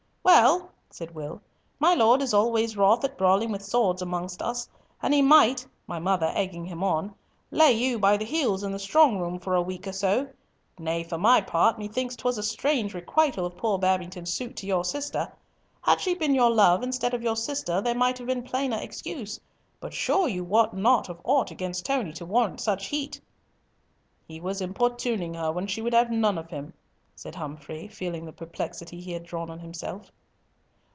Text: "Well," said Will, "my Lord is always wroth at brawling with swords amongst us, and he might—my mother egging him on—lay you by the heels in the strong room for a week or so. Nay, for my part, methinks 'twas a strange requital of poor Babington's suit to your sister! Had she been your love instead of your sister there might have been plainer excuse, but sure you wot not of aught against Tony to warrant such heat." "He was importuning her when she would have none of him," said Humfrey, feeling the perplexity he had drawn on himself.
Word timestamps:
"Well," 0.23 0.71
said 0.89 1.13
Will, 1.13 1.41
"my 1.79 1.93
Lord 1.93 2.21
is 2.21 2.33
always 2.33 2.77
wroth 2.77 3.03
at 3.03 3.17
brawling 3.17 3.51
with 3.51 3.63
swords 3.63 4.01
amongst 4.01 4.41
us, 4.41 4.67
and 5.01 5.13
he 5.13 5.21
might—my 5.21 5.99
mother 5.99 6.31
egging 6.35 6.63
him 6.65 6.83
on—lay 6.83 7.73
you 7.73 7.99
by 7.99 8.17
the 8.17 8.23
heels 8.25 8.63
in 8.63 8.71
the 8.71 8.79
strong 8.79 9.17
room 9.17 9.39
for 9.39 9.55
a 9.55 9.61
week 9.61 9.87
or 9.87 9.91
so. 9.91 10.27
Nay, 10.79 11.03
for 11.03 11.17
my 11.17 11.41
part, 11.41 11.77
methinks 11.77 12.15
'twas 12.15 12.37
a 12.37 12.43
strange 12.43 12.93
requital 12.93 13.45
of 13.45 13.57
poor 13.57 13.77
Babington's 13.77 14.31
suit 14.33 14.55
to 14.57 14.67
your 14.67 14.85
sister! 14.85 15.31
Had 15.81 15.99
she 15.99 16.13
been 16.13 16.33
your 16.35 16.51
love 16.51 16.81
instead 16.81 17.13
of 17.13 17.23
your 17.23 17.35
sister 17.35 17.81
there 17.81 17.95
might 17.95 18.17
have 18.17 18.27
been 18.27 18.43
plainer 18.43 18.77
excuse, 18.79 19.39
but 19.79 19.93
sure 19.93 20.29
you 20.29 20.43
wot 20.43 20.73
not 20.75 21.09
of 21.09 21.19
aught 21.23 21.51
against 21.51 21.85
Tony 21.85 22.13
to 22.13 22.25
warrant 22.25 22.61
such 22.61 22.85
heat." 22.87 23.19
"He 24.27 24.39
was 24.39 24.61
importuning 24.61 25.33
her 25.33 25.51
when 25.51 25.67
she 25.67 25.81
would 25.81 25.93
have 25.93 26.09
none 26.11 26.37
of 26.37 26.49
him," 26.51 26.73
said 27.15 27.35
Humfrey, 27.35 27.87
feeling 27.87 28.25
the 28.25 28.31
perplexity 28.31 28.99
he 28.99 29.11
had 29.11 29.23
drawn 29.23 29.49
on 29.49 29.59
himself. 29.59 30.11